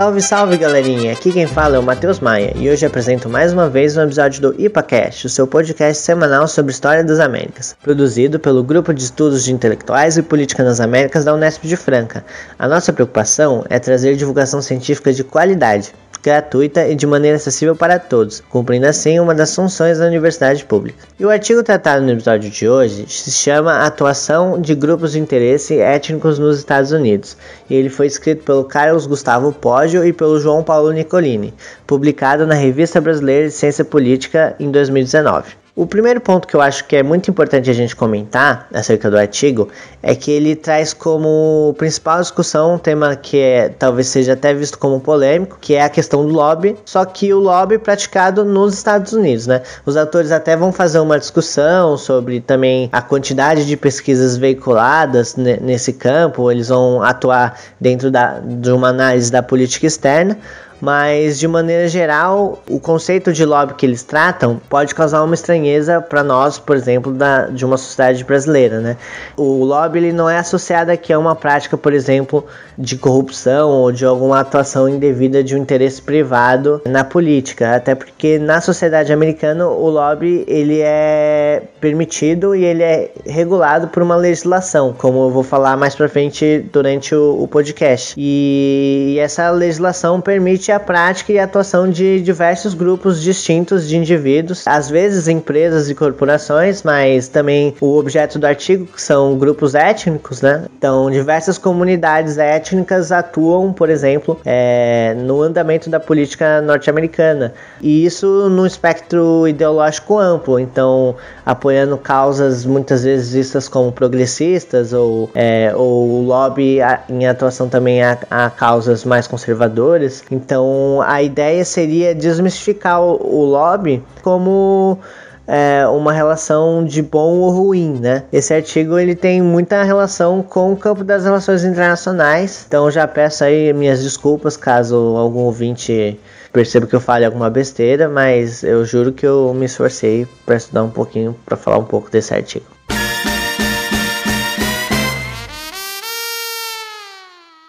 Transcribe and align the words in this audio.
Salve, 0.00 0.22
salve 0.22 0.56
galerinha! 0.56 1.12
Aqui 1.12 1.30
quem 1.30 1.46
fala 1.46 1.76
é 1.76 1.78
o 1.78 1.82
Matheus 1.82 2.20
Maia 2.20 2.54
e 2.56 2.70
hoje 2.70 2.86
apresento 2.86 3.28
mais 3.28 3.52
uma 3.52 3.68
vez 3.68 3.98
um 3.98 4.00
episódio 4.00 4.40
do 4.40 4.58
IPACast, 4.58 5.26
o 5.26 5.28
seu 5.28 5.46
podcast 5.46 6.02
semanal 6.02 6.48
sobre 6.48 6.72
história 6.72 7.04
das 7.04 7.20
Américas, 7.20 7.76
produzido 7.82 8.40
pelo 8.40 8.64
Grupo 8.64 8.94
de 8.94 9.04
Estudos 9.04 9.44
de 9.44 9.52
Intelectuais 9.52 10.16
e 10.16 10.22
Política 10.22 10.64
nas 10.64 10.80
Américas 10.80 11.26
da 11.26 11.34
Unesp 11.34 11.66
de 11.66 11.76
Franca. 11.76 12.24
A 12.58 12.66
nossa 12.66 12.94
preocupação 12.94 13.62
é 13.68 13.78
trazer 13.78 14.16
divulgação 14.16 14.62
científica 14.62 15.12
de 15.12 15.22
qualidade, 15.22 15.92
gratuita 16.22 16.86
e 16.88 16.94
de 16.94 17.06
maneira 17.06 17.36
acessível 17.36 17.74
para 17.74 17.98
todos, 17.98 18.42
cumprindo 18.48 18.86
assim 18.86 19.18
uma 19.18 19.34
das 19.34 19.54
funções 19.54 19.98
da 19.98 20.06
universidade 20.06 20.64
pública. 20.64 21.06
E 21.18 21.24
o 21.24 21.30
artigo 21.30 21.62
tratado 21.62 22.04
no 22.04 22.12
episódio 22.12 22.50
de 22.50 22.68
hoje 22.68 23.06
se 23.08 23.30
chama 23.30 23.84
Atuação 23.84 24.60
de 24.60 24.74
Grupos 24.74 25.12
de 25.12 25.20
Interesse 25.20 25.78
Étnicos 25.78 26.38
nos 26.38 26.58
Estados 26.58 26.92
Unidos, 26.92 27.36
e 27.68 27.74
ele 27.74 27.88
foi 27.88 28.06
escrito 28.06 28.44
pelo 28.44 28.64
Carlos 28.64 29.06
Gustavo 29.06 29.52
Poggio 29.52 30.04
e 30.04 30.12
pelo 30.12 30.40
João 30.40 30.62
Paulo 30.62 30.92
Nicolini, 30.92 31.54
publicado 31.86 32.46
na 32.46 32.54
Revista 32.54 33.00
Brasileira 33.00 33.48
de 33.48 33.54
Ciência 33.54 33.84
Política 33.84 34.54
em 34.58 34.70
2019. 34.70 35.59
O 35.80 35.86
primeiro 35.86 36.20
ponto 36.20 36.46
que 36.46 36.54
eu 36.54 36.60
acho 36.60 36.84
que 36.84 36.94
é 36.94 37.02
muito 37.02 37.30
importante 37.30 37.70
a 37.70 37.72
gente 37.72 37.96
comentar 37.96 38.68
acerca 38.70 39.10
do 39.10 39.16
artigo 39.16 39.70
é 40.02 40.14
que 40.14 40.30
ele 40.30 40.54
traz 40.54 40.92
como 40.92 41.74
principal 41.78 42.20
discussão 42.20 42.74
um 42.74 42.78
tema 42.78 43.16
que 43.16 43.38
é, 43.38 43.70
talvez 43.70 44.08
seja 44.08 44.34
até 44.34 44.52
visto 44.52 44.78
como 44.78 45.00
polêmico, 45.00 45.56
que 45.58 45.74
é 45.74 45.82
a 45.82 45.88
questão 45.88 46.26
do 46.26 46.34
lobby, 46.34 46.76
só 46.84 47.02
que 47.06 47.32
o 47.32 47.38
lobby 47.38 47.78
praticado 47.78 48.44
nos 48.44 48.74
Estados 48.74 49.14
Unidos, 49.14 49.46
né? 49.46 49.62
Os 49.86 49.96
autores 49.96 50.30
até 50.32 50.54
vão 50.54 50.70
fazer 50.70 50.98
uma 50.98 51.18
discussão 51.18 51.96
sobre 51.96 52.42
também 52.42 52.90
a 52.92 53.00
quantidade 53.00 53.64
de 53.64 53.74
pesquisas 53.74 54.36
veiculadas 54.36 55.34
nesse 55.34 55.94
campo, 55.94 56.50
eles 56.50 56.68
vão 56.68 57.02
atuar 57.02 57.58
dentro 57.80 58.10
da, 58.10 58.38
de 58.38 58.70
uma 58.70 58.88
análise 58.88 59.32
da 59.32 59.42
política 59.42 59.86
externa, 59.86 60.36
mas 60.80 61.38
de 61.38 61.46
maneira 61.46 61.88
geral, 61.88 62.62
o 62.68 62.80
conceito 62.80 63.32
de 63.32 63.44
lobby 63.44 63.74
que 63.74 63.84
eles 63.84 64.02
tratam 64.02 64.60
pode 64.68 64.94
causar 64.94 65.22
uma 65.22 65.34
estranheza 65.34 66.00
para 66.00 66.22
nós, 66.22 66.58
por 66.58 66.76
exemplo, 66.76 67.12
da, 67.12 67.46
de 67.46 67.64
uma 67.64 67.76
sociedade 67.76 68.24
brasileira, 68.24 68.80
né? 68.80 68.96
O 69.36 69.64
lobby 69.64 69.98
ele 69.98 70.12
não 70.12 70.28
é 70.28 70.38
associado 70.38 70.90
aqui 70.90 71.12
a 71.12 71.18
uma 71.18 71.36
prática, 71.36 71.76
por 71.76 71.92
exemplo, 71.92 72.44
de 72.76 72.96
corrupção 72.96 73.70
ou 73.70 73.92
de 73.92 74.04
alguma 74.04 74.40
atuação 74.40 74.88
indevida 74.88 75.44
de 75.44 75.54
um 75.54 75.58
interesse 75.58 76.00
privado 76.00 76.80
na 76.86 77.04
política, 77.04 77.76
até 77.76 77.94
porque 77.94 78.38
na 78.38 78.60
sociedade 78.60 79.12
americana 79.12 79.66
o 79.68 79.88
lobby 79.88 80.44
ele 80.48 80.80
é 80.80 81.62
permitido 81.80 82.54
e 82.54 82.64
ele 82.64 82.82
é 82.82 83.10
regulado 83.26 83.88
por 83.88 84.02
uma 84.02 84.16
legislação, 84.16 84.94
como 84.96 85.26
eu 85.26 85.30
vou 85.30 85.42
falar 85.42 85.76
mais 85.76 85.94
para 85.94 86.08
frente 86.08 86.64
durante 86.72 87.14
o, 87.14 87.42
o 87.42 87.48
podcast. 87.48 88.14
E, 88.16 89.14
e 89.14 89.18
essa 89.18 89.50
legislação 89.50 90.20
permite 90.20 90.69
a 90.70 90.80
prática 90.80 91.32
e 91.32 91.38
a 91.38 91.44
atuação 91.44 91.88
de 91.88 92.20
diversos 92.20 92.74
grupos 92.74 93.22
distintos 93.22 93.88
de 93.88 93.96
indivíduos, 93.96 94.66
às 94.66 94.88
vezes 94.88 95.28
empresas 95.28 95.90
e 95.90 95.94
corporações, 95.94 96.82
mas 96.82 97.28
também 97.28 97.74
o 97.80 97.98
objeto 97.98 98.38
do 98.38 98.46
artigo 98.46 98.86
que 98.86 99.00
são 99.00 99.36
grupos 99.38 99.74
étnicos, 99.74 100.42
né? 100.42 100.64
Então, 100.76 101.10
diversas 101.10 101.58
comunidades 101.58 102.38
étnicas 102.38 103.12
atuam, 103.12 103.72
por 103.72 103.90
exemplo, 103.90 104.38
é, 104.44 105.14
no 105.18 105.42
andamento 105.42 105.90
da 105.90 106.00
política 106.00 106.60
norte-americana 106.60 107.54
e 107.80 108.04
isso 108.04 108.48
no 108.48 108.66
espectro 108.66 109.46
ideológico 109.48 110.18
amplo. 110.18 110.58
Então, 110.58 111.16
apoiando 111.44 111.96
causas 111.96 112.64
muitas 112.64 113.04
vezes 113.04 113.32
vistas 113.32 113.68
como 113.68 113.92
progressistas 113.92 114.92
ou, 114.92 115.30
é, 115.34 115.72
ou 115.74 116.22
lobby 116.22 116.78
em 117.08 117.26
atuação 117.26 117.68
também 117.68 118.02
a, 118.02 118.18
a 118.30 118.50
causas 118.50 119.04
mais 119.04 119.26
conservadoras. 119.26 120.22
Então 120.30 120.59
então 120.60 121.02
a 121.02 121.22
ideia 121.22 121.64
seria 121.64 122.14
desmistificar 122.14 123.00
o, 123.00 123.16
o 123.16 123.44
lobby 123.44 124.02
como 124.22 124.98
é, 125.46 125.86
uma 125.88 126.12
relação 126.12 126.84
de 126.84 127.02
bom 127.02 127.38
ou 127.38 127.50
ruim, 127.50 127.98
né? 127.98 128.24
Esse 128.32 128.52
artigo 128.52 128.98
ele 128.98 129.14
tem 129.14 129.40
muita 129.40 129.82
relação 129.82 130.42
com 130.42 130.72
o 130.72 130.76
campo 130.76 131.02
das 131.02 131.24
relações 131.24 131.64
internacionais, 131.64 132.64
então 132.68 132.90
já 132.90 133.08
peço 133.08 133.42
aí 133.42 133.72
minhas 133.72 134.02
desculpas 134.02 134.56
caso 134.56 134.96
algum 135.16 135.40
ouvinte 135.40 136.20
perceba 136.52 136.86
que 136.86 136.94
eu 136.94 137.00
fale 137.00 137.24
alguma 137.24 137.48
besteira, 137.48 138.08
mas 138.08 138.62
eu 138.62 138.84
juro 138.84 139.12
que 139.12 139.26
eu 139.26 139.54
me 139.54 139.66
esforcei 139.66 140.26
para 140.44 140.56
estudar 140.56 140.82
um 140.82 140.90
pouquinho 140.90 141.34
para 141.46 141.56
falar 141.56 141.78
um 141.78 141.84
pouco 141.84 142.10
desse 142.10 142.34
artigo. 142.34 142.66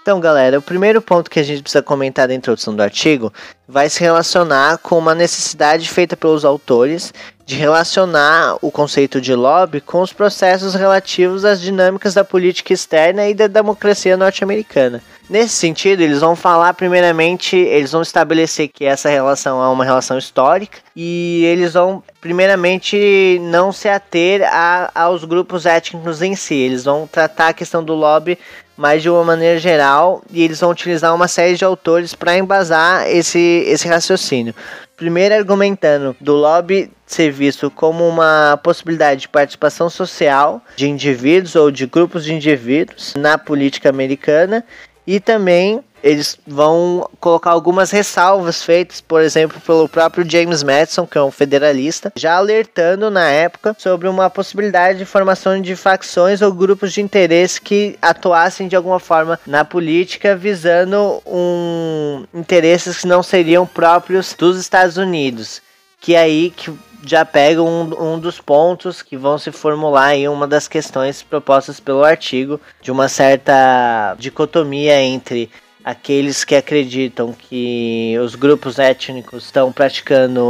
Então, 0.02 0.20
galera, 0.20 0.58
o 0.58 0.62
primeiro 0.64 1.00
ponto 1.00 1.30
que 1.30 1.40
a 1.40 1.44
gente 1.44 1.62
precisa 1.62 1.84
comentar 1.84 2.28
da 2.28 2.34
introdução 2.34 2.76
do 2.76 2.82
artigo 2.82 3.32
vai 3.68 3.88
se 3.88 4.00
relacionar 4.00 4.80
com 4.80 4.98
uma 4.98 5.14
necessidade 5.14 5.88
feita 5.88 6.18
pelos 6.18 6.44
autores 6.44 7.14
de 7.46 7.56
relacionar 7.56 8.58
o 8.64 8.72
conceito 8.72 9.22
de 9.22 9.36
lobby 9.36 9.80
com 9.80 10.02
os 10.02 10.12
processos 10.12 10.74
relativos 10.74 11.46
às 11.46 11.62
dinâmicas 11.62 12.16
da 12.16 12.24
política 12.24 12.74
externa 12.74 13.28
e 13.28 13.36
da 13.36 13.46
democracia 13.46 14.18
norte-americana. 14.18 15.04
Nesse 15.32 15.56
sentido, 15.56 16.02
eles 16.02 16.20
vão 16.20 16.36
falar 16.36 16.74
primeiramente, 16.74 17.56
eles 17.56 17.94
vão 17.94 18.02
estabelecer 18.02 18.68
que 18.68 18.84
essa 18.84 19.08
relação 19.08 19.64
é 19.64 19.68
uma 19.70 19.86
relação 19.86 20.18
histórica 20.18 20.80
e 20.94 21.46
eles 21.46 21.72
vão 21.72 22.04
primeiramente 22.20 23.40
não 23.44 23.72
se 23.72 23.88
ater 23.88 24.44
a, 24.44 24.92
aos 24.94 25.24
grupos 25.24 25.66
étnicos 25.66 26.22
em 26.22 26.36
si, 26.36 26.56
eles 26.56 26.84
vão 26.84 27.08
tratar 27.08 27.48
a 27.48 27.54
questão 27.54 27.82
do 27.82 27.94
lobby 27.94 28.38
mais 28.76 29.02
de 29.02 29.10
uma 29.10 29.24
maneira 29.24 29.58
geral 29.58 30.22
e 30.30 30.44
eles 30.44 30.60
vão 30.60 30.72
utilizar 30.72 31.16
uma 31.16 31.30
série 31.30 31.56
de 31.56 31.64
autores 31.64 32.14
para 32.14 32.38
embasar 32.38 33.10
esse, 33.10 33.64
esse 33.68 33.88
raciocínio. 33.88 34.54
Primeiro 34.98 35.34
argumentando 35.34 36.14
do 36.20 36.34
lobby 36.34 36.92
ser 37.06 37.32
visto 37.32 37.72
como 37.72 38.06
uma 38.06 38.60
possibilidade 38.62 39.22
de 39.22 39.30
participação 39.30 39.90
social 39.90 40.62
de 40.76 40.90
indivíduos 40.90 41.56
ou 41.56 41.72
de 41.72 41.86
grupos 41.86 42.26
de 42.26 42.34
indivíduos 42.34 43.14
na 43.16 43.38
política 43.38 43.88
americana 43.88 44.64
e 45.12 45.20
também 45.20 45.84
eles 46.02 46.40
vão 46.48 47.06
colocar 47.20 47.52
algumas 47.52 47.92
ressalvas 47.92 48.64
feitas, 48.64 49.02
por 49.02 49.22
exemplo, 49.22 49.60
pelo 49.60 49.90
próprio 49.90 50.26
James 50.28 50.64
Madison, 50.64 51.06
que 51.06 51.18
é 51.18 51.22
um 51.22 51.30
federalista, 51.30 52.14
já 52.16 52.38
alertando 52.38 53.12
na 53.12 53.30
época 53.30 53.76
sobre 53.78 54.08
uma 54.08 54.30
possibilidade 54.30 55.00
de 55.00 55.06
formação 55.06 55.62
de 55.62 55.76
facções 55.76 56.42
ou 56.42 56.54
grupos 56.54 56.94
de 56.94 57.02
interesse 57.02 57.60
que 57.60 57.98
atuassem 58.02 58.70
de 58.70 58.76
alguma 58.78 59.02
forma 59.02 59.38
na 59.46 59.66
política, 59.66 60.34
visando 60.34 61.22
um 61.26 62.24
interesses 62.34 63.00
que 63.00 63.08
não 63.08 63.22
seriam 63.22 63.68
próprios 63.68 64.34
dos 64.34 64.58
Estados 64.58 64.96
Unidos, 64.96 65.62
que 66.00 66.16
é 66.16 66.22
aí 66.22 66.54
que 66.56 66.72
já 67.06 67.26
pega 67.26 67.62
um, 67.62 68.14
um 68.14 68.20
dos 68.20 68.40
pontos 68.40 69.02
que 69.02 69.18
vão 69.18 69.38
se 69.38 69.52
formular 69.52 70.16
em 70.16 70.28
uma 70.28 70.48
das 70.48 70.68
questões 70.68 71.24
propostas 71.24 71.80
pelo 71.80 72.04
artigo, 72.04 72.60
de 72.82 72.92
uma 72.92 73.08
certa 73.08 74.16
dicotomia 74.20 75.02
entre 75.02 75.50
aqueles 75.84 76.44
que 76.44 76.56
acreditam 76.56 77.34
que 77.34 78.16
os 78.24 78.36
grupos 78.36 78.78
étnicos 78.78 79.46
estão 79.46 79.72
praticando 79.72 80.42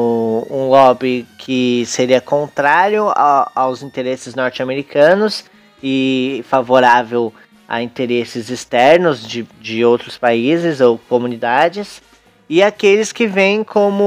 um 0.49 0.67
lobby 0.67 1.25
que 1.37 1.85
seria 1.85 2.19
contrário 2.19 3.09
a, 3.09 3.49
aos 3.55 3.81
interesses 3.81 4.35
norte-americanos 4.35 5.45
e 5.81 6.43
favorável 6.47 7.33
a 7.67 7.81
interesses 7.81 8.49
externos 8.49 9.25
de, 9.25 9.47
de 9.61 9.85
outros 9.85 10.17
países 10.17 10.81
ou 10.81 10.97
comunidades 10.97 12.01
e 12.51 12.61
aqueles 12.61 13.13
que 13.13 13.27
veem 13.27 13.63
como 13.63 14.03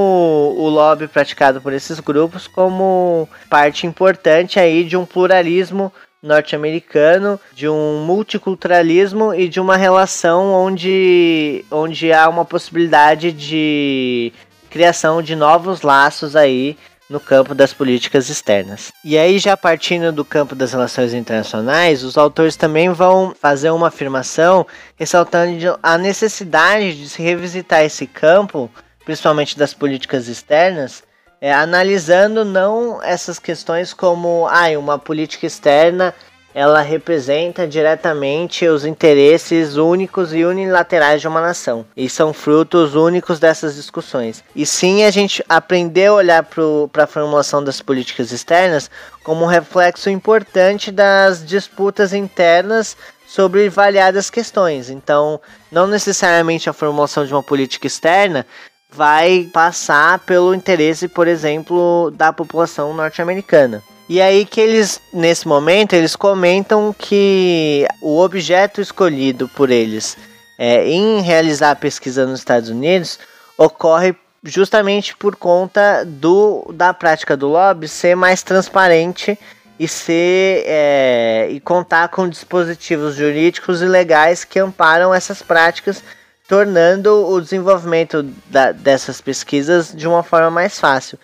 o 0.55 0.69
lobby 0.69 1.09
praticado 1.09 1.63
por 1.63 1.73
esses 1.73 1.99
grupos 1.99 2.47
como 2.47 3.27
parte 3.49 3.87
importante 3.87 4.61
aí 4.61 4.85
de 4.85 4.99
um 4.99 5.07
pluralismo 5.07 5.91
norte-americano, 6.23 7.41
de 7.55 7.67
um 7.67 8.05
multiculturalismo 8.05 9.33
e 9.33 9.49
de 9.49 9.59
uma 9.59 9.79
relação 9.79 10.53
onde, 10.53 11.65
onde 11.71 12.13
há 12.13 12.29
uma 12.29 12.45
possibilidade 12.45 13.33
de 13.33 14.31
criação 14.69 15.23
de 15.23 15.35
novos 15.35 15.81
laços 15.81 16.37
aí 16.37 16.77
no 17.15 17.21
campo 17.21 17.55
das 17.55 17.73
políticas 17.73 18.29
externas. 18.29 18.93
E 19.05 19.17
aí, 19.17 19.39
já 19.39 19.57
partindo 19.57 20.11
do 20.11 20.25
campo 20.25 20.55
das 20.57 20.73
relações 20.73 21.15
internacionais, 21.15 22.03
os 22.03 22.19
autores 22.19 22.57
também 22.57 22.91
vão 22.91 23.33
fazer 23.41 23.71
uma 23.71 23.87
afirmação 23.87 24.67
ressaltando 24.97 25.79
a 25.81 25.97
necessidade 25.97 27.01
de 27.01 27.09
se 27.09 27.23
revisitar 27.23 27.85
esse 27.85 28.05
campo, 28.05 28.69
principalmente 29.05 29.57
das 29.57 29.73
políticas 29.73 30.27
externas, 30.27 31.05
é, 31.41 31.53
analisando 31.53 32.45
não 32.45 33.01
essas 33.01 33.39
questões 33.39 33.95
como 33.95 34.49
ah, 34.49 34.77
uma 34.77 34.99
política 34.99 35.47
externa 35.47 36.13
ela 36.55 36.81
representa 36.81 37.67
diretamente 37.67 38.67
os 38.67 38.85
interesses 38.85 39.77
únicos 39.77 40.33
e 40.33 40.45
unilaterais 40.45 41.21
de 41.21 41.27
uma 41.27 41.41
nação. 41.41 41.85
E 41.97 42.09
são 42.09 42.33
frutos 42.33 42.95
únicos 42.95 43.41
dessas 43.41 43.75
discussões. 43.75 44.45
E 44.55 44.65
sim, 44.65 45.03
a 45.03 45.11
gente 45.11 45.45
aprendeu 45.49 46.15
a 46.15 46.19
olhar 46.19 46.45
para 46.93 47.05
a 47.05 47.09
formulação 47.09 47.63
das 47.63 47.83
políticas 47.83 48.31
externas 48.31 48.89
como 49.25 49.45
um 49.45 49.49
reflexo 49.49 50.09
importante 50.09 50.93
das 50.93 51.45
disputas 51.45 52.13
internas 52.13 52.97
sobre 53.27 53.69
variadas 53.69 54.31
questões. 54.31 54.91
Então, 54.91 55.41
não 55.73 55.89
necessariamente 55.89 56.71
a 56.71 56.73
formulação 56.73 57.27
de 57.27 57.33
uma 57.33 57.43
política 57.43 57.89
externa 57.89 58.47
vai 58.89 59.51
passar 59.53 60.21
pelo 60.21 60.55
interesse, 60.55 61.09
por 61.09 61.27
exemplo, 61.27 62.13
da 62.15 62.33
população 62.33 62.95
norte-americana. 62.95 63.83
E 64.09 64.21
aí 64.21 64.45
que 64.45 64.61
eles, 64.61 65.01
nesse 65.13 65.49
momento, 65.49 65.95
eles 65.95 66.15
comentam 66.15 66.95
que 66.97 67.87
o 68.03 68.21
objeto 68.21 68.81
escolhido 68.81 69.49
por 69.49 69.71
eles 69.71 70.17
é, 70.59 70.87
em 70.87 71.23
realizar 71.23 71.71
a 71.71 71.77
pesquisa 71.77 72.27
nos 72.27 72.41
Estados 72.41 72.69
Unidos 72.69 73.19
ocorre 73.57 74.15
justamente 74.43 75.17
por 75.17 75.37
conta 75.37 76.05
do, 76.05 76.71
da 76.75 76.93
prática 76.93 77.35
do 77.35 77.49
lobby 77.49 77.89
ser 77.89 78.15
mais 78.15 78.43
transparente 78.43 79.39
e 79.79 79.89
ser 79.89 80.63
é, 80.67 81.49
e 81.51 81.59
contar 81.59 82.09
com 82.09 82.29
dispositivos 82.29 83.15
jurídicos 83.15 83.81
e 83.81 83.87
legais 83.87 84.45
que 84.45 84.59
amparam 84.59 85.15
essas 85.15 85.41
práticas, 85.41 86.05
tornando 86.47 87.27
o 87.27 87.41
desenvolvimento 87.41 88.23
da, 88.51 88.71
dessas 88.71 89.21
pesquisas 89.21 89.93
de 89.95 90.07
uma 90.07 90.23
forma 90.23 90.51
mais 90.51 90.79
fácil. 90.79 91.19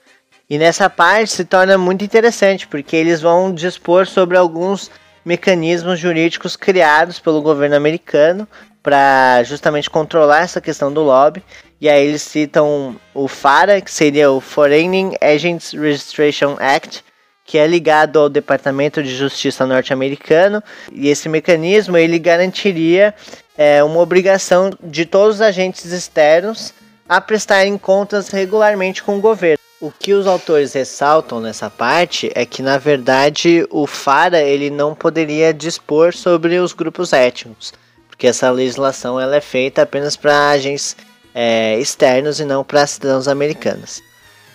E 0.51 0.59
nessa 0.59 0.91
parte 0.91 1.31
se 1.31 1.45
torna 1.45 1.79
muito 1.79 2.05
interessante, 2.05 2.67
porque 2.67 2.97
eles 2.97 3.21
vão 3.21 3.55
dispor 3.55 4.09
sobre 4.09 4.37
alguns 4.37 4.91
mecanismos 5.25 6.01
jurídicos 6.01 6.57
criados 6.57 7.21
pelo 7.21 7.41
governo 7.41 7.77
americano 7.77 8.49
para 8.83 9.45
justamente 9.45 9.89
controlar 9.89 10.41
essa 10.41 10.61
questão 10.61 10.93
do 10.93 11.03
lobby. 11.03 11.41
E 11.81 11.89
aí 11.89 12.05
eles 12.05 12.23
citam 12.23 12.97
o 13.15 13.29
FARA, 13.29 13.81
que 13.81 13.93
seria 13.93 14.33
o 14.33 14.41
Foreign 14.41 15.17
Agents 15.21 15.73
Registration 15.73 16.57
Act, 16.59 17.05
que 17.45 17.57
é 17.57 17.65
ligado 17.65 18.19
ao 18.19 18.29
Departamento 18.29 19.05
de 19.05 19.15
Justiça 19.15 19.65
norte-americano, 19.65 20.61
e 20.93 21.09
esse 21.09 21.29
mecanismo 21.29 21.97
ele 21.97 22.19
garantiria 22.19 23.15
é, 23.57 23.85
uma 23.85 24.01
obrigação 24.01 24.71
de 24.83 25.07
todos 25.07 25.37
os 25.37 25.41
agentes 25.43 25.85
externos 25.93 26.75
a 27.09 27.21
prestarem 27.21 27.79
contas 27.79 28.29
regularmente 28.31 29.01
com 29.01 29.17
o 29.17 29.21
governo. 29.21 29.60
O 29.81 29.91
que 29.91 30.13
os 30.13 30.27
autores 30.27 30.75
ressaltam 30.75 31.41
nessa 31.41 31.71
parte 31.71 32.31
é 32.35 32.45
que, 32.45 32.61
na 32.61 32.77
verdade, 32.77 33.67
o 33.71 33.87
FARA 33.87 34.43
ele 34.43 34.69
não 34.69 34.95
poderia 34.95 35.55
dispor 35.55 36.15
sobre 36.15 36.59
os 36.59 36.75
grupos 36.75 37.15
étnicos, 37.15 37.73
porque 38.07 38.27
essa 38.27 38.51
legislação 38.51 39.19
ela 39.19 39.37
é 39.37 39.41
feita 39.41 39.81
apenas 39.81 40.17
para 40.17 40.51
agentes 40.51 40.95
é, 41.35 41.79
externos 41.79 42.41
e 42.41 42.45
não 42.45 42.63
para 42.63 42.87
cidadãos 42.87 43.27
americanos. 43.27 44.03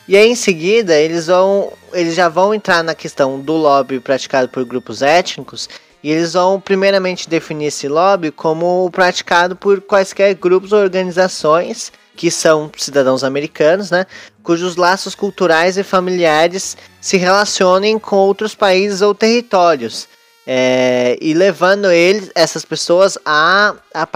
E 0.08 0.16
aí 0.16 0.30
em 0.30 0.36
seguida 0.36 0.94
eles 0.94 1.26
vão, 1.26 1.74
eles 1.92 2.14
já 2.14 2.30
vão 2.30 2.54
entrar 2.54 2.84
na 2.84 2.94
questão 2.94 3.40
do 3.40 3.54
lobby 3.54 4.00
praticado 4.00 4.48
por 4.50 4.64
grupos 4.64 5.02
étnicos 5.02 5.68
e 6.04 6.12
eles 6.12 6.34
vão 6.34 6.62
primeiramente 6.62 7.28
definir 7.28 7.66
esse 7.66 7.88
lobby 7.88 8.30
como 8.30 8.88
praticado 8.92 9.56
por 9.56 9.82
quaisquer 9.82 10.36
grupos 10.36 10.72
ou 10.72 10.80
organizações 10.82 11.92
que 12.16 12.32
são 12.32 12.72
cidadãos 12.78 13.24
americanos, 13.24 13.92
né, 13.92 14.06
cujos 14.42 14.76
laços 14.76 15.16
culturais 15.16 15.78
e 15.78 15.84
familiares 15.84 16.78
se 17.02 17.18
relacionem 17.18 18.00
com 18.00 18.16
outros 18.16 18.56
países 18.56 19.02
ou 19.02 19.14
territórios. 19.14 20.08
É, 20.48 21.18
e 21.20 21.34
levando 21.34 21.90
eles, 21.92 22.30
essas 22.36 22.64
pessoas 22.64 23.18
a, 23.26 23.74
a, 23.92 24.08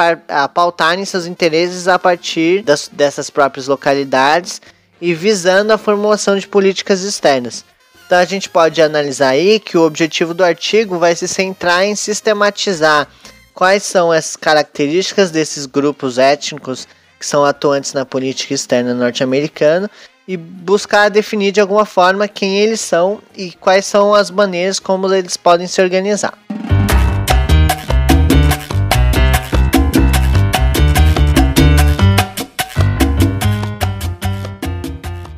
a 0.43 0.47
pautarem 0.47 1.03
seus 1.03 1.25
interesses 1.25 1.87
a 1.87 1.97
partir 1.97 2.61
das, 2.61 2.87
dessas 2.87 3.31
próprias 3.31 3.67
localidades 3.67 4.61
e 5.01 5.11
visando 5.13 5.73
a 5.73 5.77
formulação 5.77 6.37
de 6.37 6.47
políticas 6.47 7.01
externas. 7.01 7.65
Então 8.05 8.19
a 8.19 8.25
gente 8.25 8.47
pode 8.47 8.79
analisar 8.81 9.29
aí 9.29 9.59
que 9.59 9.77
o 9.77 9.83
objetivo 9.83 10.33
do 10.33 10.43
artigo 10.43 10.99
vai 10.99 11.15
se 11.15 11.27
centrar 11.27 11.83
em 11.83 11.95
sistematizar 11.95 13.07
quais 13.53 13.83
são 13.83 14.11
as 14.11 14.35
características 14.35 15.31
desses 15.31 15.65
grupos 15.65 16.17
étnicos 16.17 16.87
que 17.19 17.25
são 17.25 17.43
atuantes 17.43 17.93
na 17.93 18.05
política 18.05 18.53
externa 18.53 18.93
norte-americana 18.93 19.89
e 20.27 20.37
buscar 20.37 21.09
definir 21.09 21.51
de 21.51 21.59
alguma 21.59 21.85
forma 21.85 22.27
quem 22.27 22.57
eles 22.59 22.79
são 22.79 23.19
e 23.35 23.51
quais 23.51 23.85
são 23.85 24.13
as 24.13 24.31
maneiras 24.31 24.79
como 24.79 25.13
eles 25.13 25.35
podem 25.35 25.67
se 25.67 25.81
organizar. 25.81 26.37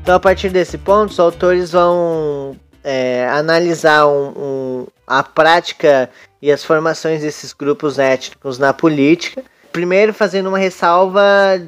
Então, 0.04 0.16
a 0.16 0.20
partir 0.20 0.50
desse 0.50 0.78
ponto, 0.78 1.12
os 1.12 1.20
autores 1.22 1.72
vão 1.72 2.58
é, 2.84 3.30
analisar 3.30 4.08
um, 4.08 4.34
um, 4.36 4.88
a 5.08 5.24
prática 5.24 6.10
e 6.42 6.52
as 6.52 6.66
formações 6.66 7.22
desses 7.22 7.54
grupos 7.54 7.98
étnicos 7.98 8.58
na 8.58 8.74
política. 8.74 9.42
Primeiro, 9.72 10.14
fazendo 10.14 10.50
uma 10.50 10.58
ressalva 10.58 11.22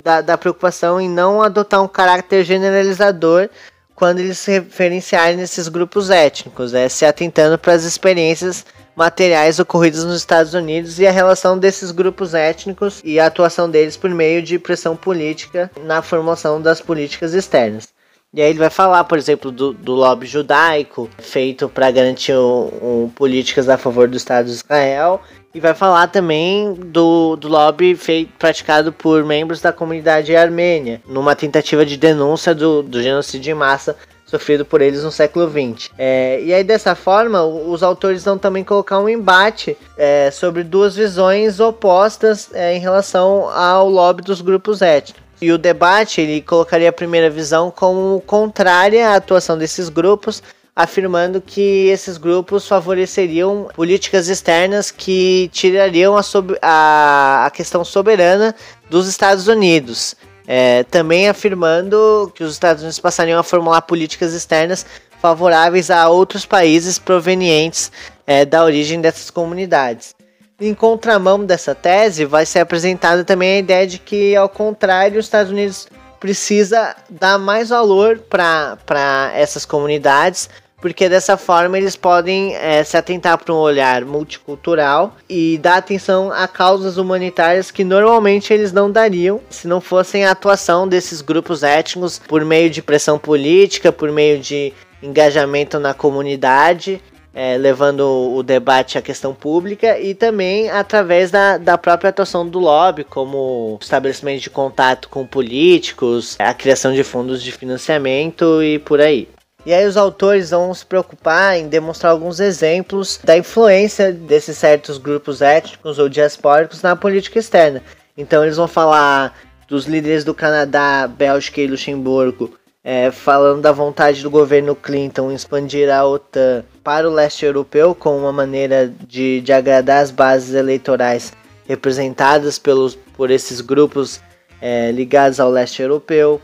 da, 0.04 0.22
da 0.22 0.38
preocupação 0.38 1.00
em 1.00 1.10
não 1.10 1.42
adotar 1.42 1.82
um 1.82 1.88
caráter 1.88 2.44
generalizador 2.44 3.50
quando 3.96 4.20
eles 4.20 4.40
se 4.40 4.52
referenciarem 4.52 5.38
nesses 5.38 5.68
grupos 5.68 6.10
étnicos, 6.10 6.74
é, 6.74 6.90
se 6.90 7.06
atentando 7.06 7.58
para 7.58 7.74
as 7.74 7.84
experiências 7.84 8.66
materiais 8.96 9.60
ocorridas 9.60 10.04
nos 10.04 10.18
Estados 10.18 10.54
Unidos 10.54 11.00
e 11.00 11.08
a 11.08 11.12
relação 11.12 11.58
desses 11.58 11.92
grupos 11.92 12.34
étnicos 12.34 13.02
e 13.04 13.20
a 13.20 13.28
atuação 13.28 13.70
deles 13.70 13.98
por 13.98 14.10
meio 14.10 14.42
de 14.42 14.60
pressão 14.60 14.96
política 14.96 15.72
na 15.82 16.02
formulação 16.02 16.62
das 16.62 16.82
políticas 16.82 17.34
externas. 17.34 17.88
E 18.34 18.42
aí 18.42 18.50
ele 18.50 18.60
vai 18.60 18.72
falar, 18.72 19.04
por 19.04 19.18
exemplo, 19.18 19.52
do, 19.52 19.74
do 19.74 19.94
lobby 19.94 20.26
judaico, 20.26 21.08
feito 21.20 21.70
para 21.70 21.92
garantir 21.92 22.34
um, 22.34 23.04
um, 23.04 23.10
políticas 23.10 23.70
a 23.70 23.78
favor 23.78 24.08
do 24.08 24.18
Estado 24.18 24.46
de 24.46 24.54
Israel. 24.54 25.22
E 25.54 25.60
vai 25.60 25.76
falar 25.76 26.08
também 26.08 26.74
do, 26.74 27.36
do 27.36 27.48
lobby 27.48 27.96
feito, 27.96 28.32
praticado 28.40 28.92
por 28.92 29.24
membros 29.24 29.62
da 29.62 29.72
comunidade 29.72 30.36
armênia, 30.36 31.00
numa 31.08 31.36
tentativa 31.36 31.86
de 31.86 31.96
denúncia 31.96 32.56
do, 32.56 32.82
do 32.82 33.02
genocídio 33.02 33.52
em 33.52 33.54
massa 33.54 33.96
sofrido 34.26 34.66
por 34.66 34.82
eles 34.82 35.04
no 35.04 35.12
século 35.12 35.48
XX. 35.48 35.92
É, 35.96 36.42
e 36.42 36.52
aí, 36.52 36.64
dessa 36.64 36.96
forma, 36.96 37.44
os 37.44 37.84
autores 37.84 38.24
vão 38.24 38.36
também 38.36 38.64
colocar 38.64 39.00
um 39.00 39.08
embate 39.08 39.78
é, 39.96 40.32
sobre 40.32 40.64
duas 40.64 40.96
visões 40.96 41.60
opostas 41.60 42.50
é, 42.52 42.76
em 42.76 42.80
relação 42.80 43.48
ao 43.50 43.88
lobby 43.88 44.24
dos 44.24 44.42
grupos 44.42 44.82
étnicos. 44.82 45.22
E 45.40 45.52
o 45.52 45.58
debate 45.58 46.22
ele 46.22 46.42
colocaria 46.42 46.90
a 46.90 46.94
primeira 46.94 47.30
visão 47.30 47.70
como 47.70 48.24
contrária 48.26 49.10
à 49.10 49.16
atuação 49.16 49.56
desses 49.56 49.88
grupos, 49.90 50.42
afirmando 50.76 51.40
que 51.40 51.88
esses 51.88 52.18
grupos 52.18 52.68
favoreceriam 52.68 53.70
políticas 53.76 54.28
externas 54.28 54.90
que 54.90 55.50
tirariam 55.54 56.18
a, 56.18 56.22
a, 56.62 57.46
a 57.46 57.52
questão 57.52 57.86
soberana 57.86 58.56
dos 58.90 59.08
Estados 59.08 59.48
Unidos. 59.48 60.16
É, 60.46 60.84
também 60.84 61.30
afirmando 61.30 62.32
que 62.36 62.44
os 62.44 62.52
Estados 62.52 62.82
Unidos 62.82 63.00
passariam 63.00 63.40
a 63.40 63.44
formular 63.44 63.82
políticas 63.84 64.34
externas 64.34 64.86
favoráveis 65.22 65.90
a 65.90 66.10
outros 66.10 66.46
países 66.46 67.00
provenientes 67.00 67.90
é, 68.28 68.44
da 68.44 68.64
origem 68.64 69.00
dessas 69.00 69.30
comunidades. 69.30 70.14
Em 70.60 70.74
contramão 70.74 71.46
dessa 71.46 71.74
tese, 71.74 72.26
vai 72.26 72.46
ser 72.46 72.60
apresentada 72.60 73.24
também 73.24 73.56
a 73.56 73.60
ideia 73.60 73.88
de 73.88 74.00
que, 74.00 74.36
ao 74.36 74.50
contrário, 74.50 75.20
os 75.20 75.26
Estados 75.26 75.52
Unidos 75.52 75.88
precisa 76.20 76.96
dar 77.10 77.38
mais 77.38 77.70
valor 77.70 78.20
para 78.30 79.32
essas 79.36 79.66
comunidades, 79.66 80.50
porque 80.84 81.08
dessa 81.08 81.38
forma 81.38 81.78
eles 81.78 81.96
podem 81.96 82.58
é, 82.58 82.84
se 82.84 82.98
atentar 82.98 83.38
para 83.38 83.54
um 83.54 83.58
olhar 83.58 84.04
multicultural 84.04 85.16
e 85.30 85.58
dar 85.58 85.78
atenção 85.78 86.30
a 86.30 86.46
causas 86.46 86.98
humanitárias 86.98 87.72
que 87.72 87.86
normalmente 87.86 88.54
eles 88.54 88.74
não 88.74 88.92
dariam 88.92 89.40
se 89.50 89.66
não 89.66 89.80
fossem 89.80 90.26
a 90.26 90.32
atuação 90.32 90.86
desses 90.86 91.22
grupos 91.22 91.64
étnicos 91.64 92.20
por 92.20 92.44
meio 92.44 92.70
de 92.70 92.82
pressão 92.82 93.18
política, 93.18 93.94
por 93.94 94.12
meio 94.12 94.40
de 94.40 94.74
engajamento 95.02 95.80
na 95.80 95.94
comunidade 95.94 97.02
é, 97.34 97.58
levando 97.58 98.02
o 98.36 98.44
debate 98.44 98.98
à 98.98 99.02
questão 99.02 99.34
pública 99.34 99.98
e 99.98 100.14
também 100.14 100.70
através 100.70 101.32
da, 101.32 101.58
da 101.58 101.78
própria 101.78 102.10
atuação 102.10 102.46
do 102.46 102.60
lobby, 102.60 103.06
como 103.06 103.78
estabelecimento 103.82 104.42
de 104.42 104.50
contato 104.50 105.08
com 105.08 105.26
políticos, 105.26 106.36
a 106.38 106.54
criação 106.54 106.92
de 106.94 107.06
fundos 107.06 107.42
de 107.42 107.54
financiamento 107.54 108.62
e 108.62 108.80
por 108.80 109.00
aí. 109.00 109.30
E 109.66 109.74
aí 109.74 109.86
os 109.86 109.96
autores 109.96 110.50
vão 110.50 110.74
se 110.74 110.86
preocupar 110.86 111.58
em 111.58 111.68
demonstrar 111.68 112.12
alguns 112.12 112.40
exemplos 112.40 113.20
da 113.24 113.38
influência 113.38 114.12
desses 114.12 114.58
certos 114.58 114.98
grupos 114.98 115.42
étnicos 115.42 116.00
ou 116.00 116.10
diaspóricos 116.10 116.82
na 116.82 116.96
política 116.96 117.40
externa. 117.40 117.82
Então 118.18 118.44
eles 118.44 118.58
vão 118.58 118.68
falar 118.68 119.34
dos 119.68 119.86
líderes 119.86 120.24
do 120.24 120.34
Canadá, 120.34 121.08
Bélgica 121.08 121.62
e 121.62 121.68
Luxemburgo 121.68 122.54
é, 122.84 123.10
falando 123.12 123.62
da 123.62 123.72
vontade 123.72 124.22
do 124.22 124.30
governo 124.30 124.76
Clinton 124.76 125.32
expandir 125.32 125.90
a 125.90 126.06
OTAN 126.06 126.66
para 126.84 127.10
o 127.10 127.14
leste 127.14 127.46
europeu 127.46 127.96
como 127.96 128.18
uma 128.18 128.34
maneira 128.34 128.92
de, 129.08 129.40
de 129.40 129.54
agradar 129.54 130.04
as 130.04 130.12
bases 130.12 130.54
eleitorais 130.54 131.32
representadas 131.66 132.60
pelos, 132.60 132.96
por 133.16 133.32
esses 133.32 133.62
grupos 133.62 134.20
é, 134.62 134.92
ligados 134.92 135.40
ao 135.40 135.50
leste 135.50 135.82
europeu, 135.82 136.42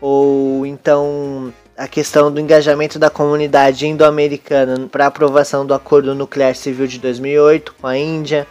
ou 0.00 0.64
então 0.64 1.52
a 1.80 1.88
questão 1.88 2.30
do 2.30 2.38
engajamento 2.38 2.98
da 2.98 3.08
comunidade 3.08 3.86
indo-americana 3.86 4.86
para 4.86 5.06
aprovação 5.06 5.64
do 5.64 5.72
Acordo 5.72 6.14
Nuclear 6.14 6.54
Civil 6.54 6.86
de 6.86 6.98
2008 6.98 7.74
com 7.80 7.86
a 7.86 7.96
Índia, 7.96 8.46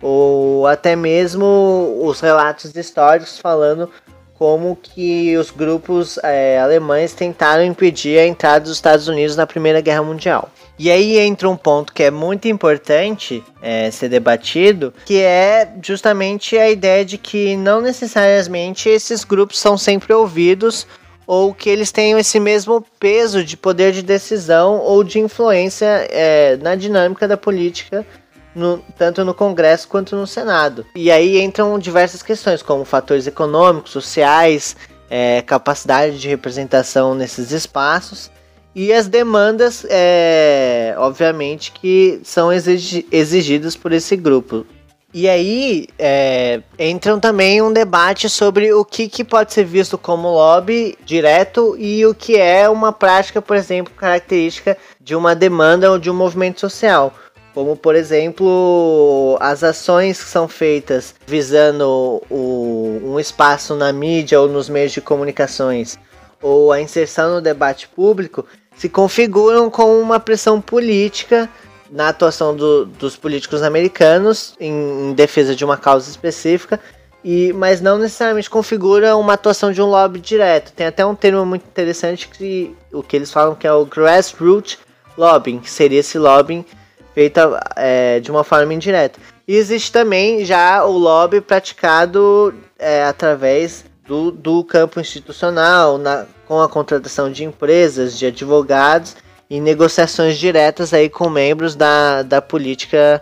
ou 0.00 0.66
até 0.66 0.96
mesmo 0.96 2.00
os 2.02 2.20
relatos 2.20 2.74
históricos 2.74 3.38
falando 3.38 3.90
como 4.32 4.74
que 4.74 5.36
os 5.36 5.50
grupos 5.50 6.18
é, 6.22 6.58
alemães 6.58 7.12
tentaram 7.12 7.62
impedir 7.62 8.18
a 8.18 8.26
entrada 8.26 8.60
dos 8.60 8.72
Estados 8.72 9.06
Unidos 9.06 9.36
na 9.36 9.46
Primeira 9.46 9.82
Guerra 9.82 10.02
Mundial. 10.02 10.48
E 10.78 10.90
aí 10.90 11.18
entra 11.18 11.50
um 11.50 11.58
ponto 11.58 11.92
que 11.92 12.04
é 12.04 12.10
muito 12.10 12.48
importante 12.48 13.44
é, 13.60 13.90
ser 13.90 14.08
debatido, 14.08 14.94
que 15.04 15.20
é 15.20 15.70
justamente 15.82 16.56
a 16.56 16.70
ideia 16.70 17.04
de 17.04 17.18
que 17.18 17.54
não 17.58 17.82
necessariamente 17.82 18.88
esses 18.88 19.22
grupos 19.22 19.58
são 19.58 19.76
sempre 19.76 20.14
ouvidos 20.14 20.86
ou 21.32 21.54
que 21.54 21.70
eles 21.70 21.92
tenham 21.92 22.18
esse 22.18 22.40
mesmo 22.40 22.84
peso 22.98 23.44
de 23.44 23.56
poder 23.56 23.92
de 23.92 24.02
decisão 24.02 24.80
ou 24.80 25.04
de 25.04 25.20
influência 25.20 25.86
é, 26.10 26.56
na 26.56 26.74
dinâmica 26.74 27.28
da 27.28 27.36
política 27.36 28.04
no, 28.52 28.82
tanto 28.98 29.24
no 29.24 29.32
Congresso 29.32 29.86
quanto 29.86 30.16
no 30.16 30.26
Senado. 30.26 30.84
E 30.92 31.08
aí 31.08 31.40
entram 31.40 31.78
diversas 31.78 32.20
questões, 32.20 32.62
como 32.62 32.84
fatores 32.84 33.28
econômicos, 33.28 33.92
sociais, 33.92 34.74
é, 35.08 35.40
capacidade 35.42 36.18
de 36.18 36.26
representação 36.26 37.14
nesses 37.14 37.52
espaços 37.52 38.28
e 38.74 38.92
as 38.92 39.06
demandas, 39.06 39.86
é, 39.88 40.96
obviamente, 40.98 41.70
que 41.70 42.20
são 42.24 42.52
exigi 42.52 43.06
exigidas 43.12 43.76
por 43.76 43.92
esse 43.92 44.16
grupo. 44.16 44.66
E 45.12 45.28
aí 45.28 45.88
é, 45.98 46.60
entram 46.78 47.18
também 47.18 47.60
um 47.60 47.72
debate 47.72 48.28
sobre 48.28 48.72
o 48.72 48.84
que, 48.84 49.08
que 49.08 49.24
pode 49.24 49.52
ser 49.52 49.64
visto 49.64 49.98
como 49.98 50.30
lobby 50.30 50.96
direto 51.04 51.76
e 51.76 52.06
o 52.06 52.14
que 52.14 52.36
é 52.36 52.68
uma 52.68 52.92
prática, 52.92 53.42
por 53.42 53.56
exemplo, 53.56 53.92
característica 53.96 54.76
de 55.00 55.16
uma 55.16 55.34
demanda 55.34 55.90
ou 55.90 55.98
de 55.98 56.08
um 56.08 56.14
movimento 56.14 56.60
social. 56.60 57.12
Como, 57.52 57.76
por 57.76 57.96
exemplo, 57.96 59.36
as 59.40 59.64
ações 59.64 60.22
que 60.22 60.30
são 60.30 60.46
feitas 60.46 61.12
visando 61.26 62.22
o, 62.30 63.00
um 63.02 63.18
espaço 63.18 63.74
na 63.74 63.92
mídia 63.92 64.40
ou 64.40 64.48
nos 64.48 64.68
meios 64.68 64.92
de 64.92 65.00
comunicações, 65.00 65.98
ou 66.40 66.70
a 66.70 66.80
inserção 66.80 67.34
no 67.34 67.40
debate 67.40 67.88
público, 67.88 68.46
se 68.76 68.88
configuram 68.88 69.68
com 69.68 70.00
uma 70.00 70.20
pressão 70.20 70.60
política 70.60 71.50
na 71.90 72.08
atuação 72.08 72.54
do, 72.54 72.86
dos 72.86 73.16
políticos 73.16 73.62
americanos 73.62 74.54
em, 74.60 75.10
em, 75.10 75.12
defesa 75.12 75.54
de 75.54 75.64
uma 75.64 75.76
causa 75.76 76.08
específica, 76.08 76.80
e, 77.22 77.52
mas 77.52 77.80
não 77.80 77.98
necessariamente 77.98 78.48
configura 78.48 79.16
uma 79.16 79.34
atuação 79.34 79.72
de 79.72 79.82
um 79.82 79.86
lobby 79.86 80.20
direto. 80.20 80.72
Tem 80.72 80.86
até 80.86 81.04
um 81.04 81.14
termo 81.14 81.44
muito 81.44 81.66
interessante 81.66 82.28
que 82.28 82.74
o 82.92 83.02
que 83.02 83.16
eles 83.16 83.30
falam 83.30 83.54
que 83.54 83.66
é 83.66 83.72
o 83.72 83.84
grassroots 83.84 84.78
lobbying, 85.18 85.58
que 85.58 85.70
seria 85.70 86.00
esse 86.00 86.18
lobbying 86.18 86.64
feita 87.12 87.60
é, 87.76 88.20
de 88.20 88.30
uma 88.30 88.44
forma 88.44 88.72
indireta. 88.72 89.18
E 89.46 89.56
existe 89.56 89.90
também 89.90 90.44
já 90.44 90.84
o 90.84 90.96
lobby 90.96 91.40
praticado 91.40 92.54
é, 92.78 93.04
através 93.04 93.84
do, 94.06 94.30
do 94.30 94.64
campo 94.64 95.00
institucional, 95.00 95.98
na, 95.98 96.24
com 96.46 96.60
a 96.60 96.68
contratação 96.68 97.30
de 97.30 97.44
empresas, 97.44 98.18
de 98.18 98.26
advogados 98.26 99.16
e 99.50 99.60
negociações 99.60 100.38
diretas 100.38 100.94
aí 100.94 101.10
com 101.10 101.28
membros 101.28 101.74
da, 101.74 102.22
da 102.22 102.40
política 102.40 103.20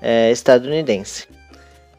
é, 0.00 0.30
estadunidense. 0.30 1.26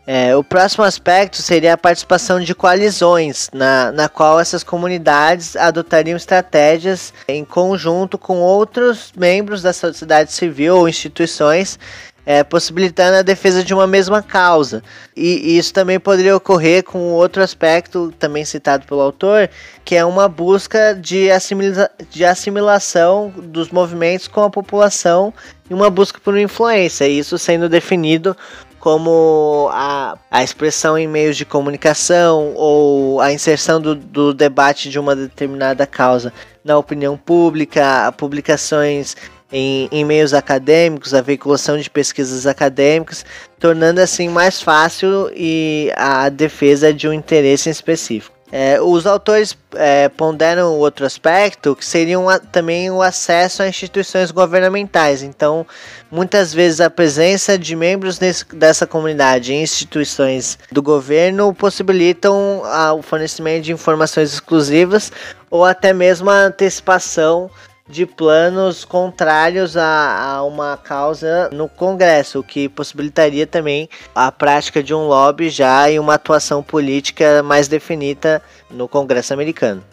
É, 0.08 0.36
o 0.36 0.44
próximo 0.44 0.84
aspecto 0.84 1.41
seria 1.41 1.74
a 1.74 1.77
participação 1.77 2.39
de 2.39 2.53
coalizões, 2.53 3.50
na, 3.51 3.91
na 3.91 4.08
qual 4.08 4.39
essas 4.39 4.63
comunidades 4.63 5.55
adotariam 5.55 6.15
estratégias 6.15 7.12
em 7.27 7.44
conjunto 7.44 8.15
com 8.15 8.38
outros 8.38 9.12
membros 9.17 9.63
da 9.63 9.74
sociedade 9.74 10.32
civil 10.32 10.77
ou 10.77 10.88
instituições, 10.88 11.79
é, 12.25 12.44
possibilitando 12.44 13.17
a 13.17 13.22
defesa 13.22 13.63
de 13.63 13.74
uma 13.74 13.86
mesma 13.86 14.22
causa. 14.22 14.82
E, 15.15 15.58
isso 15.58 15.74
também 15.74 16.00
poderia 16.00 16.36
ocorrer 16.36 16.84
com 16.84 17.13
outro 17.13 17.44
aspecto, 17.44 18.13
também 18.17 18.44
citado 18.44 18.86
pelo 18.86 19.01
autor, 19.01 19.50
que 19.84 19.96
é 19.96 20.03
uma 20.03 20.27
busca 20.27 20.94
de, 20.94 21.29
assimila 21.29 21.89
de 22.10 22.25
assimilação 22.25 23.32
dos 23.36 23.70
movimentos 23.70 24.27
com 24.27 24.44
a 24.44 24.50
população 24.50 25.34
e 25.70 25.74
uma 25.74 25.89
busca 25.89 26.20
por 26.20 26.38
influência, 26.38 27.08
isso 27.08 27.38
sendo 27.38 27.70
definido 27.70 28.36
como 28.79 29.67
a, 29.72 30.15
a 30.29 30.44
expressão 30.44 30.96
em 30.96 31.08
meios 31.08 31.36
de 31.36 31.44
comunicação 31.44 32.53
ou 32.55 33.20
a 33.20 33.34
inserção 33.34 33.82
do, 33.82 33.96
do 33.96 34.32
debate 34.32 34.91
de 34.91 35.00
uma 35.00 35.15
determinada 35.15 35.88
causa 35.88 36.32
na 36.63 36.77
opinião 36.77 37.17
pública, 37.17 38.13
publicações 38.15 39.15
em, 39.51 39.87
em, 39.91 40.03
meios 40.03 40.33
acadêmicos, 40.33 41.13
a 41.13 41.21
veiculação 41.21 41.77
de 41.77 41.89
pesquisas 41.89 42.47
acadêmicas, 42.47 43.25
tornando 43.59 44.01
assim 44.01 44.27
mais 44.27 44.61
fácil 44.61 45.31
e 45.35 45.91
a 45.95 46.29
defesa 46.29 46.93
de 46.93 47.07
um 47.07 47.13
interesse 47.13 47.69
específico. 47.69 48.35
É, 48.51 48.79
os 48.79 49.07
autores 49.07 49.57
é, 49.73 50.07
ponderam 50.07 50.75
outro 50.75 51.05
aspecto 51.05 51.75
que 51.75 51.83
seria 51.83 52.19
um, 52.19 52.27
também 52.51 52.91
o 52.91 53.01
acesso 53.01 53.63
a 53.63 53.67
instituições 53.67 54.29
governamentais. 54.29 55.23
Então, 55.23 55.65
muitas 56.11 56.53
vezes 56.53 56.79
a 56.79 56.89
presença 56.89 57.57
de 57.57 57.75
membros 57.75 58.19
dessa 58.53 58.85
comunidade 58.85 59.51
em 59.51 59.63
instituições 59.63 60.59
do 60.71 60.81
governo 60.81 61.53
possibilitam 61.55 62.61
a, 62.63 62.93
o 62.93 63.01
fornecimento 63.01 63.63
de 63.63 63.73
informações 63.73 64.31
exclusivas 64.31 65.11
ou 65.49 65.65
até 65.65 65.91
mesmo 65.91 66.29
a 66.29 66.45
antecipação 66.45 67.49
de 67.87 68.05
planos 68.05 68.83
contrários 68.83 69.77
a, 69.77 70.37
a, 70.37 70.43
uma 70.43 70.75
causa 70.75 71.49
no 71.51 71.69
Congresso, 71.69 72.39
o 72.39 72.43
que 72.43 72.67
possibilitaria 72.67 73.45
também 73.45 73.87
a 74.13 74.31
prática 74.31 74.81
de 74.81 74.93
um 74.93 75.07
lobby 75.07 75.49
já 75.49 75.89
e 75.89 75.99
uma 75.99 76.15
atuação 76.15 76.63
política 76.63 77.43
mais 77.43 77.67
definida 77.67 78.41
no 78.71 78.87
Congresso 78.87 79.33
americano. 79.33 79.83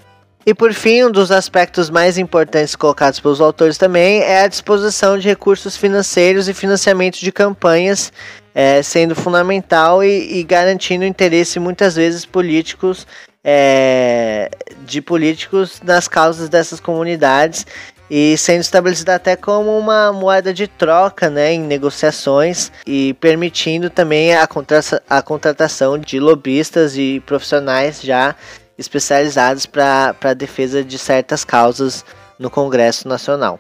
E 0.44 0.52
por 0.52 0.72
fim, 0.72 1.04
um 1.04 1.10
dos 1.10 1.30
aspectos 1.30 1.88
mais 1.88 2.18
importantes 2.18 2.74
colocados 2.74 3.20
pelos 3.20 3.40
autores 3.40 3.78
também 3.78 4.22
é 4.22 4.42
a 4.42 4.48
disposição 4.48 5.16
de 5.16 5.28
recursos 5.28 5.76
financeiros 5.76 6.48
e 6.48 6.54
financiamento 6.54 7.20
de 7.20 7.30
campanhas, 7.30 8.12
é, 8.52 8.82
sendo 8.82 9.14
fundamental 9.14 10.02
e, 10.02 10.40
e 10.40 10.42
garantindo 10.42 11.04
interesse 11.04 11.60
muitas 11.60 11.94
vezes 11.94 12.24
políticos 12.24 13.06
é, 13.44 14.50
de 14.84 15.00
políticos 15.00 15.80
nas 15.82 16.06
causas 16.06 16.48
dessas 16.48 16.80
comunidades 16.80 17.66
e 18.10 18.36
sendo 18.36 18.60
estabelecida 18.60 19.14
até 19.14 19.36
como 19.36 19.78
uma 19.78 20.12
moeda 20.12 20.52
de 20.52 20.66
troca 20.66 21.30
né, 21.30 21.54
em 21.54 21.60
negociações 21.60 22.70
e 22.86 23.14
permitindo 23.14 23.88
também 23.88 24.34
a, 24.34 24.46
a 25.08 25.22
contratação 25.22 25.98
de 25.98 26.20
lobistas 26.20 26.96
e 26.96 27.22
profissionais 27.24 28.02
já 28.02 28.34
especializados 28.76 29.64
para 29.64 30.14
a 30.22 30.34
defesa 30.34 30.84
de 30.84 30.98
certas 30.98 31.44
causas 31.44 32.04
no 32.38 32.50
Congresso 32.50 33.08
Nacional. 33.08 33.58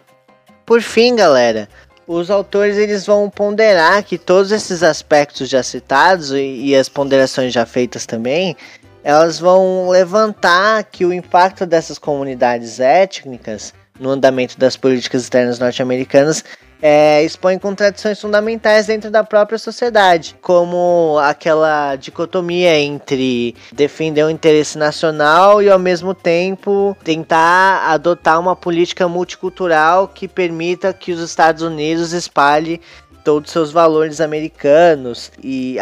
Por 0.66 0.82
fim, 0.82 1.16
galera, 1.16 1.68
os 2.06 2.30
autores 2.30 2.76
eles 2.76 3.06
vão 3.06 3.30
ponderar 3.30 4.02
que 4.02 4.18
todos 4.18 4.52
esses 4.52 4.82
aspectos 4.82 5.48
já 5.48 5.62
citados 5.62 6.30
e, 6.30 6.66
e 6.66 6.76
as 6.76 6.88
ponderações 6.88 7.52
já 7.52 7.64
feitas 7.64 8.04
também 8.04 8.56
elas 9.04 9.38
vão 9.38 9.88
levantar 9.88 10.84
que 10.84 11.04
o 11.04 11.12
impacto 11.12 11.66
dessas 11.66 11.98
comunidades 11.98 12.80
étnicas 12.80 13.74
no 13.98 14.10
andamento 14.10 14.58
das 14.58 14.76
políticas 14.76 15.22
externas 15.22 15.58
norte-americanas 15.58 16.44
é, 16.82 17.22
expõe 17.22 17.60
contradições 17.60 18.20
fundamentais 18.20 18.86
dentro 18.86 19.08
da 19.08 19.22
própria 19.22 19.56
sociedade, 19.56 20.36
como 20.42 21.16
aquela 21.22 21.94
dicotomia 21.94 22.76
entre 22.76 23.54
defender 23.72 24.24
o 24.24 24.30
interesse 24.30 24.76
nacional 24.76 25.62
e 25.62 25.70
ao 25.70 25.78
mesmo 25.78 26.12
tempo 26.12 26.96
tentar 27.04 27.88
adotar 27.88 28.40
uma 28.40 28.56
política 28.56 29.06
multicultural 29.06 30.08
que 30.08 30.26
permita 30.26 30.92
que 30.92 31.12
os 31.12 31.20
Estados 31.20 31.62
Unidos 31.62 32.12
espalhe 32.12 32.80
todos 33.24 33.48
os 33.48 33.52
seus 33.52 33.72
valores 33.72 34.20
americanos 34.20 35.30
e 35.42 35.76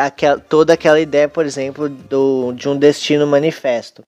toda 0.49 0.75
aquela 0.75 1.01
ideia, 1.01 1.29
por 1.29 1.45
exemplo, 1.45 1.89
do, 1.89 2.53
de 2.53 2.69
um 2.69 2.77
destino 2.77 3.27
manifesto. 3.27 4.03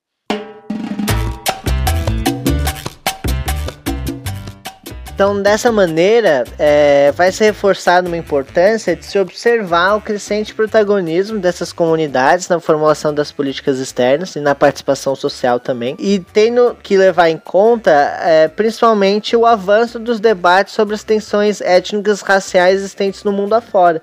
Então, 5.13 5.39
dessa 5.39 5.71
maneira, 5.71 6.43
é, 6.57 7.11
vai 7.11 7.31
ser 7.31 7.45
reforçada 7.45 8.07
uma 8.07 8.17
importância 8.17 8.95
de 8.95 9.05
se 9.05 9.19
observar 9.19 9.95
o 9.95 10.01
crescente 10.01 10.55
protagonismo 10.55 11.37
dessas 11.37 11.71
comunidades 11.71 12.49
na 12.49 12.59
formulação 12.59 13.13
das 13.13 13.31
políticas 13.31 13.77
externas 13.77 14.35
e 14.35 14.39
na 14.39 14.55
participação 14.55 15.15
social 15.15 15.59
também, 15.59 15.95
e 15.99 16.17
tendo 16.33 16.75
que 16.81 16.97
levar 16.97 17.29
em 17.29 17.37
conta 17.37 17.91
é, 17.91 18.47
principalmente 18.47 19.35
o 19.35 19.45
avanço 19.45 19.99
dos 19.99 20.19
debates 20.19 20.73
sobre 20.73 20.95
as 20.95 21.03
tensões 21.03 21.61
étnicas 21.61 22.21
raciais 22.21 22.77
existentes 22.79 23.23
no 23.23 23.31
mundo 23.31 23.53
afora. 23.53 24.01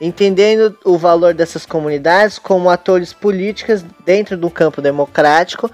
Entendendo 0.00 0.78
o 0.84 0.96
valor 0.96 1.34
dessas 1.34 1.66
comunidades 1.66 2.38
como 2.38 2.70
atores 2.70 3.12
políticos 3.12 3.84
dentro 4.04 4.36
do 4.36 4.48
campo 4.48 4.80
democrático 4.80 5.68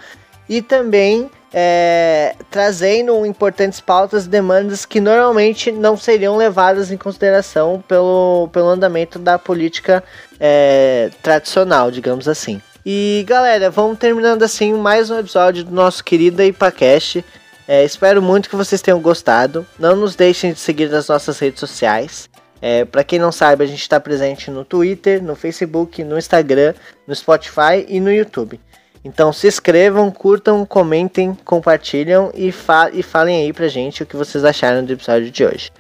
e 0.48 0.62
também 0.62 1.30
é, 1.52 2.34
trazendo 2.50 3.26
importantes 3.26 3.80
pautas 3.80 4.26
e 4.26 4.28
demandas 4.28 4.84
que 4.84 5.00
normalmente 5.00 5.72
não 5.72 5.96
seriam 5.96 6.36
levadas 6.36 6.90
em 6.90 6.96
consideração 6.96 7.82
pelo, 7.86 8.48
pelo 8.52 8.68
andamento 8.68 9.18
da 9.18 9.38
política 9.38 10.02
é, 10.38 11.10
tradicional, 11.22 11.90
digamos 11.90 12.28
assim. 12.28 12.60
E 12.84 13.24
galera, 13.26 13.68
vamos 13.68 13.98
terminando 13.98 14.42
assim 14.42 14.72
mais 14.72 15.10
um 15.10 15.18
episódio 15.18 15.64
do 15.64 15.72
nosso 15.72 16.02
querido 16.02 16.42
IPACast. 16.42 17.24
É, 17.68 17.84
espero 17.84 18.22
muito 18.22 18.48
que 18.48 18.56
vocês 18.56 18.80
tenham 18.80 19.00
gostado. 19.00 19.66
Não 19.78 19.94
nos 19.94 20.16
deixem 20.16 20.52
de 20.52 20.58
seguir 20.58 20.88
nas 20.88 21.08
nossas 21.08 21.38
redes 21.38 21.60
sociais. 21.60 22.28
É, 22.62 22.84
para 22.84 23.04
quem 23.04 23.18
não 23.18 23.32
sabe, 23.32 23.64
a 23.64 23.66
gente 23.66 23.80
está 23.80 23.98
presente 23.98 24.50
no 24.50 24.64
Twitter, 24.64 25.22
no 25.22 25.34
Facebook, 25.34 26.02
no 26.04 26.18
Instagram, 26.18 26.74
no 27.06 27.14
Spotify 27.14 27.86
e 27.88 28.00
no 28.00 28.12
YouTube. 28.12 28.60
Então 29.04 29.32
se 29.32 29.48
inscrevam, 29.48 30.10
curtam, 30.10 30.64
comentem, 30.66 31.36
compartilham 31.44 32.30
e, 32.34 32.52
fa 32.52 32.90
e 32.92 33.02
falem 33.02 33.44
aí 33.44 33.52
pra 33.52 33.68
gente 33.68 34.02
o 34.02 34.06
que 34.06 34.16
vocês 34.16 34.44
acharam 34.44 34.84
do 34.84 34.92
episódio 34.92 35.30
de 35.30 35.44
hoje. 35.44 35.70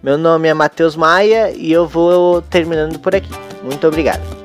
Meu 0.00 0.16
nome 0.16 0.48
é 0.48 0.54
Matheus 0.54 0.94
Maia 0.94 1.50
e 1.50 1.72
eu 1.72 1.86
vou 1.86 2.40
terminando 2.40 3.00
por 3.00 3.16
aqui. 3.16 3.30
Muito 3.64 3.84
obrigado. 3.86 4.37